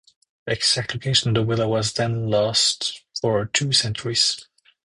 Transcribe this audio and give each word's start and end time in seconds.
The 0.47 0.53
exact 0.53 0.95
location 0.95 1.27
of 1.27 1.35
the 1.45 1.53
villa 1.55 1.67
was 1.67 1.93
then 1.93 2.25
lost 2.27 3.03
for 3.21 3.45
two 3.45 3.71
centuries. 3.71 4.47